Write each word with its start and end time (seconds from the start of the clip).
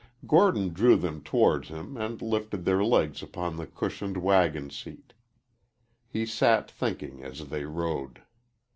Gordon 0.25 0.69
drew 0.69 0.95
them 0.95 1.21
towards 1.21 1.67
him 1.67 1.95
and 1.95 2.23
lifted 2.23 2.65
their 2.65 2.83
legs 2.83 3.21
upon 3.21 3.55
the 3.57 3.67
cushioned 3.67 4.17
wagon 4.17 4.71
seat. 4.71 5.13
He 6.07 6.25
sat 6.25 6.71
thinking 6.71 7.23
as 7.23 7.49
they 7.49 7.65
rode. 7.65 8.23